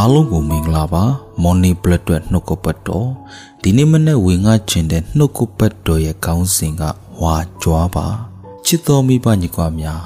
[0.00, 1.04] အားလုံးကိုမင်္ဂလာပါ
[1.42, 3.08] မော်နီပလက်တွက်နှုတ်ကပတ်တော်
[3.62, 6.82] ဒီနေ့မနေ့ဝင်ငါကျင်တဲ့နှုတ်ကပတ်တော်ရဲ့ခေါင်းစဉ်က
[7.22, 8.06] ဝါကြွားပါ
[8.66, 10.02] ချစ်တော်မိဘညီကွာများ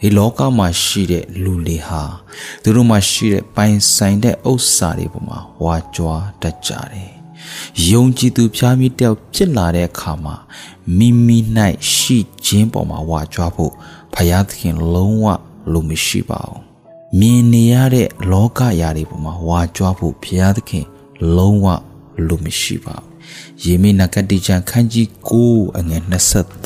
[0.00, 2.02] ဒီလောကမှာရှိတဲ့လူတွေဟာ
[2.62, 7.12] သူတို့မှာရှိတဲ့ပိုင်ဆိုင်တဲ့ဥစ္စာတွေပေါ်မှာဝါကြွားတတ်ကြတယ်
[7.90, 10.34] ယုံကြည်သူဖျားမြစ်တယောက်ဖြစ်လာတဲ့အခါမှာ
[10.98, 11.38] မိမိ၌
[11.94, 13.72] ရှိခြင်းပေါ်မှာဝါကြွားဖို့
[14.14, 15.26] ဖယားသခင်လုံးဝ
[15.72, 16.71] လိုမရှိပါဘူး
[17.20, 20.86] မြင်နေရတဲ့လောကယာတွေပေါ်မှာဝါကြွားဖို့ဘုရားသခင်
[21.36, 21.66] လုံးဝ
[22.26, 23.12] လိုမရှိပါဘူး။
[23.64, 26.02] ယေမိနဂတိချံခန်းကြီး9အငယ်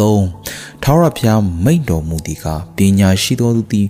[0.04, 2.46] 23ထာဝရဘုရားမိန့်တော်မူသည်က
[2.76, 3.86] ပညာရှိသောသူသည်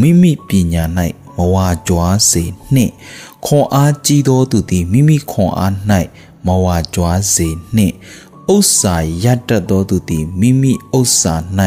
[0.00, 0.84] မိမိပညာ၌
[1.36, 2.92] မဝါကြွားစေနှင့်
[3.46, 5.72] ခွန်အားကြီးသောသူသည်မိမိခွန်အား၌
[6.46, 7.94] မဝါကြွားစေနှင့်
[8.54, 11.34] ဥစ္စာရတတ်သောသူသည်မိမိဥစ္စာ၌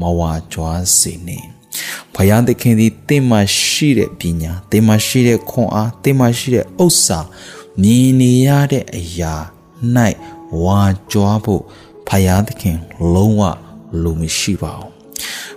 [0.00, 1.53] မဝါကြွားစေနှင့်
[2.14, 7.20] ဘုရားသခင်သည်သင်မှာရှိတဲ့ပညာသင်မှာရှိတဲ့ခွန်အားသင်မှာရှိတဲ့ဥစ္စာ
[7.82, 9.34] မြင်နေရတဲ့အရာ၌
[10.62, 11.62] ဝါကြွားဖို့
[12.08, 12.78] ဘုရားသခင်
[13.14, 13.42] လုံးဝ
[14.02, 14.90] လိုမရှိပါဘူး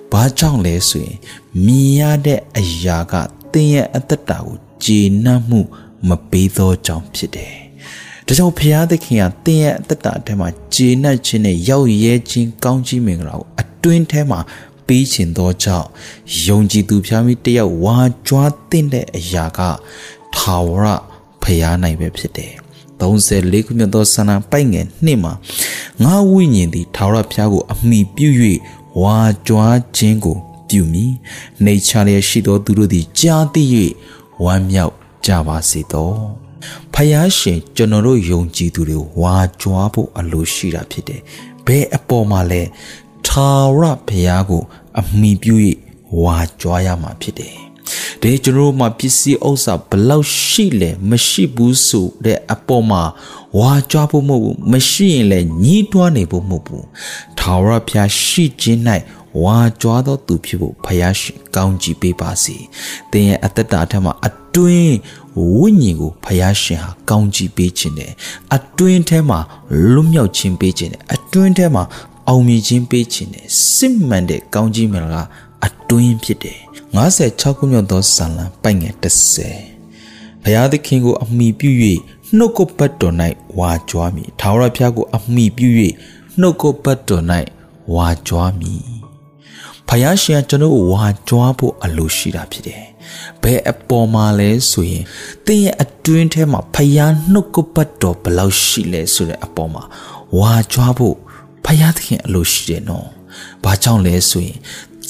[0.12, 1.18] ။ဘာကြောင့်လဲဆိုရင်
[1.66, 3.14] မြင်ရတဲ့အရာက
[3.52, 5.62] သင်ရဲ့အသက်တာကိုကျေနပ်မှု
[6.08, 7.56] မပေးသောကြောင့်ဖြစ်တယ်။
[8.26, 14.40] ဒါကြောင့်ဘုရားသခင်ကသင်ရဲ့အသက်တာထဲမှာကျေနပ်ခြင်းနဲ့ရောက်ရဲခြင်းကောင်းကြီးမင်္ဂလာကိုအတွင်းထဲမှာ
[14.88, 15.88] ပေးခြင်းသောကြောင့်
[16.46, 18.52] ယုံကြည်သူဖျားမိတယောက်ဝါကြွား
[18.92, 19.60] တဲ့အရာက
[20.36, 20.86] ထာဝရ
[21.44, 22.54] ဖျားနိုင်ပဲဖြစ်တယ်
[23.00, 25.34] 34ခုမြောက်သောဆန္ဒပိုက်ငယ်နှစ်မှာ
[26.04, 28.30] ငါဝိညာဉ်သည်ထာဝရဘုရားကိုအမိပြု၍
[29.02, 30.38] ဝါကြွားခြင်းကို
[30.70, 31.06] ပြုမိ
[31.66, 33.64] နေချလျက်ရှိသောသူတို့သည်ကြားသိ၍
[34.46, 34.94] ဝမ်းမြောက်
[35.26, 36.12] ကြပါစေသော
[36.94, 41.22] ဖယားရှင်ကျွန်တော်တို့ယုံကြည်သူတွေဝါကြွားဖို့အလိုရှိတာဖြစ်တယ်
[41.66, 42.62] ဘယ်အပေါ်မှာလဲ
[43.30, 44.64] ထာဝရဘုရားကို
[45.00, 45.56] အမိပြု၍
[46.22, 47.56] ဝါကြွားရမှာဖြစ်တယ်။
[48.22, 53.02] ဒါကျွန်တော်မှာပစ္စည်းဥစ္စာဘလောက်ရှိလဲမရှိဘူးဆိုတဲ့အပေါ်မှာ
[53.60, 56.84] ဝါကြွားဖို့မဟုတ်ဘူးမရှိရင်လည်းညှိတွားနေဖို့မဟုတ်ဘူး။
[57.40, 58.80] ထာဝရဘုရားရှိခြင်း၌
[59.44, 62.56] ဝါကြွားသောသူဖြစ်ဖို့ဘုရားရှင်ကောင်းကြီးပေးပါစေ။
[63.12, 64.96] သင်ရဲ့အသက်တာထက်မှာအတွင်း
[65.58, 68.12] ဝိညာဉ်ကိုဘုရားရှင်ဟာကောင်းကြီးပေးခြင်းတယ်။
[68.56, 69.40] အတွင်းထဲမှာ
[69.92, 71.84] လွတ်မြောက်ခြင်းပေးခြင်းတယ်။အတွင်းထဲမှာ
[72.30, 75.24] အောင်မြင်ခြင်းပေးခြင်းနဲ့စစ်မှန်တဲ့ကောင်းကြီးမင်္ဂလာ
[75.66, 76.60] အတွင်းဖြစ်တယ်
[77.06, 78.94] 56ခုမြောက်သောဇာလံပိုက်ငယ်
[79.64, 81.72] 30ဘုရားသခင်ကို အမိပြု၍
[82.38, 83.16] နှုတ်ကပတ်တော်၌
[83.60, 85.70] ဝါကြွားမည်ထာဝရဘုရားကို အမိပြု၍
[86.40, 87.24] နှုတ်ကပတ်တော်၌
[87.96, 88.86] ဝါကြွားမည်
[89.88, 92.84] ဖယားရှင်ကကျွန်တော်ကိုဝါကြွားဖို့အလိုရှိတာဖြစ်တယ်။
[93.42, 95.04] ဘယ်အပေါ်မှာလဲဆိုရင်
[95.46, 99.84] သင်ရဲ့အတွင်းထဲမှာဖယားနှုတ်ကပတ်တော်ဘယ်လောက်ရှိလဲဆိုတဲ့အပေါ်မှာ
[100.40, 101.16] ဝါကြွားဖို့
[101.68, 103.08] ဖယားသခင်အလိုရှိတယ်နော်။
[103.64, 104.58] ဘာကြောင့်လဲဆိုရင်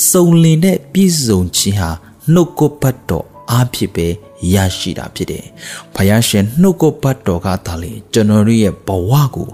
[0.09, 1.89] စုံလင်တဲ့ပြည့်စုံခြင်းဟာ
[2.33, 4.07] နှုတ်ကပတ်တော်အားဖြင့်ပဲ
[4.53, 5.43] ရရှိတာဖြစ်တယ်။
[5.95, 9.47] ဖယားရှင်နှုတ်ကပတ်တော်ကသာလေကျွန်တော်ရဲ့ဘဝကို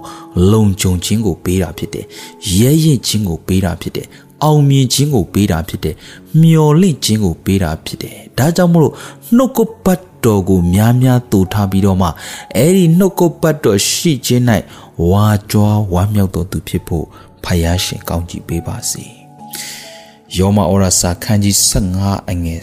[0.52, 2.06] လုံခြုံခြင်းကိုပေးတာဖြစ်တယ်။
[2.60, 4.08] ရဲရင်ခြင်းကိုပေးတာဖြစ်တယ်။
[4.44, 5.96] အောင်မြင်ခြင်းကိုပေးတာဖြစ်တယ်။
[6.42, 8.94] မျော်လင့်ခြင်းကိုပေးတာဖြစ်တယ်။ဒါကြောင့်မလို့
[9.36, 12.10] နှုတ်ကပတ်တော်ကိုများများတူထားပြီးတော့မှ
[12.56, 14.44] အဲ့ဒီနှုတ်ကပတ်တော်ရှိခြင်း၌
[15.10, 17.06] ဝါကြွားဝမ်းမြောက်တော်သူဖြစ်ဖို့
[17.44, 19.06] ဖယားရှင်ကောင်းချီးပေးပါစေ
[20.38, 21.56] ယောမဩရစာခန်းကြီး
[21.94, 22.60] 15အငယ်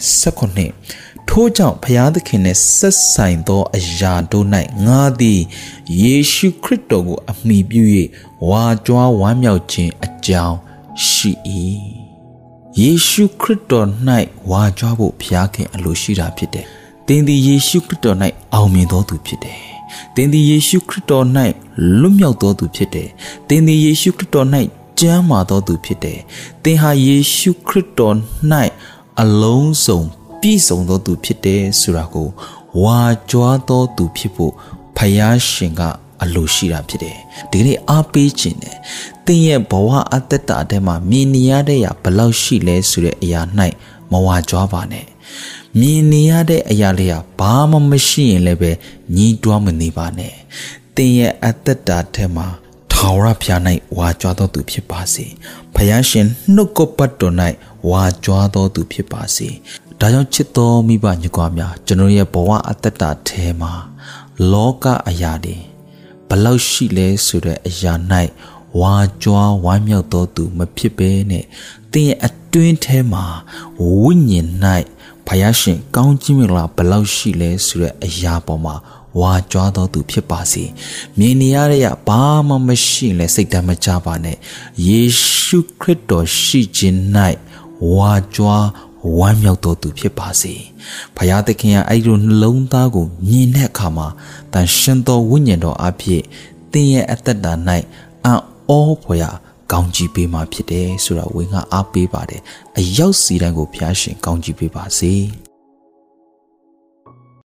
[0.65, 4.47] 16ထို့ကြောင့်ဖယားသခင်နှင့်ဆက်ဆိုင်သောအရာတို့၌
[4.85, 5.39] ငါသည်
[6.01, 7.83] ယေရှုခရစ်တော်ကိုအမိပြု၍
[8.49, 10.57] ဝါကြွားဝမ်းမြောက်ခြင်းအကြောင်း
[11.07, 11.31] ရှိ၏
[12.79, 13.87] ယေရှုခရစ်တော်၌
[14.49, 16.65] ဝါကြွားဖို့ဖျားခင်အလိုရှိတာဖြစ်တယ်။
[17.07, 18.17] သင်သည်ယေရှုခရစ်တော်၌
[18.53, 19.59] အောင်မြင်သောသူဖြစ်တယ်
[20.15, 21.25] သင်သည်ယေရှုခရစ်တော်၌
[21.99, 23.09] လွတ်မြောက်သောသူဖြစ်တယ်။
[23.47, 24.47] သင်သည်ယေရှုခရစ်တော်၌
[24.99, 26.19] ကျမ်းမာသောသူဖြစ်တယ်။
[26.63, 28.15] သင်ဟာယေရှုခရစ်တော်၌
[29.21, 30.01] အလုံးစုံ
[30.41, 32.27] ပြည့်စုံသောသူဖြစ်တယ်ဆိုတာကို
[32.83, 34.53] ဝါကြွားသောသူဖြစ်ဖို့
[34.97, 35.81] ဖယားရှင်က
[36.23, 37.17] အလိုရှိတာဖြစ်တယ်။
[37.51, 38.77] ဒီကနေ့အားပေးခြင်းနဲ့
[39.25, 43.41] သင်ရဲ့ဘဝအတ္တတာထဲမှာမြင်နေရတဲ့အရာဘယ်လောက်ရှိလဲဆိုတဲ့အရာ၌
[44.11, 45.05] မဝါကြွားပါနဲ့
[45.79, 48.71] မြင်နေရတဲ့အရာလေးဟာဘာမှမရှိရင်လည်းပဲ
[49.15, 50.33] ညီးတွားမနေပါနဲ့
[50.95, 52.47] သင်ရဲ့အသက်တာထဲမှာ
[52.91, 53.61] ထာဝရဘုရား၌
[53.97, 55.25] ဝါကြွားတော်သူဖြစ်ပါစေ
[55.75, 57.35] ဖယားရှင်နှုတ်ကပတ်တော်၌
[57.89, 59.49] ဝါကြွားတော်သူဖြစ်ပါစေ
[59.99, 63.73] ဒါကြောင့်ချစ်တော်မိဘညီကွာများကျွန်တော်ရဲ့ဘဝအသက်တာထဲမှာ
[64.51, 65.57] လောကအရာတွေ
[66.29, 67.93] ဘလောက်ရှိလဲဆိုတဲ့အရာ၌
[68.79, 71.45] ဝါကြွားဝမ်းမြောက်တော်သူမဖြစ်ဘဲနဲ့
[71.91, 73.25] သင်ရဲ့အတွင်းထဲမှာ
[74.01, 74.47] ဝိညာဉ်၌
[75.27, 78.75] ဘုရားရှင်ကောင်းကြီးမင်္ဂလာဘလောက်ရှိလဲဆိုတဲ့အရာပေါ်မှာ
[79.19, 80.63] ဝါကြွားတော်သူဖြစ်ပါစေ
[81.17, 84.37] မြင်နေရတဲ့ဘာမှမရှိလဲစိတ်တမ်းမကြပါနဲ့
[84.87, 85.01] ယေ
[85.39, 86.99] ရှုခရစ်တော်ရှိခြင်း၌
[87.93, 88.65] ဝါကြွား
[89.03, 90.53] ဝဝမ်းမြောက်တော်သူဖြစ်ပါစေ။
[91.17, 94.07] ဖရာသခင်ကအဲ့ဒီနှလုံးသားကိုမြင်တဲ့အခါမှာ
[94.53, 96.23] တန်ရှင်တော်ဝိညာဉ်တော်အဖြစ်
[96.71, 97.53] သင်ရဲ့အသက်တာ၌
[98.25, 98.41] အံ့
[98.75, 99.31] ဩဖွယ်ရာ
[99.71, 102.41] ကောင်းကြီးပေးမှာဖြစ်တယ်ဆိုတာဝေငါအားပေးပါတယ်။
[102.77, 105.13] အရောက်စီတိုင်းကိုဖျားရှင်ကောင်းကြီးပေးပါစေ။